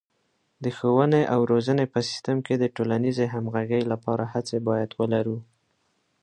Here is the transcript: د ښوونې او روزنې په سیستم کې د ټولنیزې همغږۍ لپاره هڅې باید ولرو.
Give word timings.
د 0.63 0.65
ښوونې 0.77 1.21
او 1.33 1.39
روزنې 1.51 1.85
په 1.93 1.99
سیستم 2.09 2.37
کې 2.45 2.55
د 2.57 2.63
ټولنیزې 2.75 3.25
همغږۍ 3.33 3.83
لپاره 3.91 4.23
هڅې 4.33 4.57
باید 4.67 4.89
ولرو. 4.99 5.37